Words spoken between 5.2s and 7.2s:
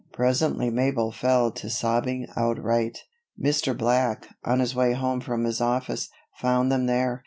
from his office, found them there.